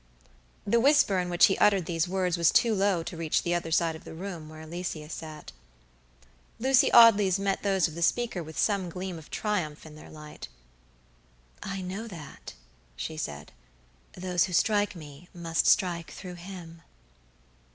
[0.65, 3.69] The whisper in which he uttered these words was too low to reach the other
[3.71, 5.51] side of the room, where Alicia sat.
[6.57, 10.09] Lucy Audley's eyes met those of the speaker with some gleam of triumph in their
[10.09, 10.47] light.
[11.61, 12.55] "I know that,"
[12.95, 13.51] she said.
[14.13, 16.81] "Those who strike me must strike through him."